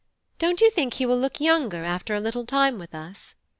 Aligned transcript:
Don't 0.39 0.61
you 0.61 0.71
think 0.71 0.95
he 0.95 1.05
will 1.05 1.15
look 1.19 1.39
younger 1.39 1.85
after 1.85 2.15
a 2.15 2.19
little 2.19 2.43
time 2.47 2.79
with 2.79 2.95
us?" 2.95 3.35